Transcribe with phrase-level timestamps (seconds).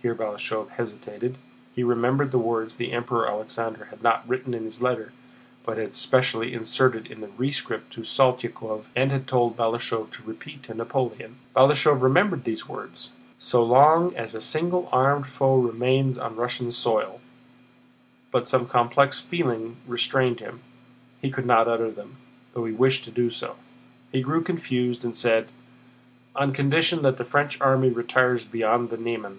[0.00, 1.36] Here Balashëv hesitated:
[1.76, 5.12] he remembered the words the Emperor Alexander had not written in his letter,
[5.62, 10.62] but had specially inserted in the rescript to Saltykóv and had told Balashëv to repeat
[10.62, 11.36] to Napoleon.
[11.54, 17.20] Balashëv remembered these words, "So long as a single armed foe remains on Russian soil,"
[18.32, 20.60] but some complex feeling restrained him.
[21.20, 22.16] He could not utter them,
[22.54, 23.56] though he wished to do so.
[24.12, 25.46] He grew confused and said:
[26.34, 29.36] "On condition that the French army retires beyond the Niemen."